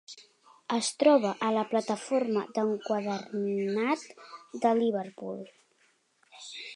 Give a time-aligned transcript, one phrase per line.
[0.75, 4.07] Es troba a la plataforma d'enquadernat
[4.65, 5.45] de Liverpool.